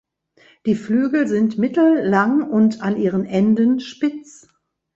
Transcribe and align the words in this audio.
Die 0.65 0.73
Flügel 0.73 1.27
sind 1.27 1.59
mittellang 1.59 2.49
und 2.49 2.81
an 2.81 2.97
ihren 2.97 3.23
Enden 3.23 3.79
spitz. 3.79 4.47